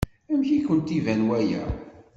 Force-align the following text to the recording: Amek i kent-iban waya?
Amek 0.31 0.49
i 0.57 0.59
kent-iban 0.65 1.21
waya? 1.29 1.63